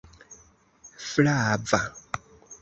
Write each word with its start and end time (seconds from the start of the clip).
flava 1.11 1.81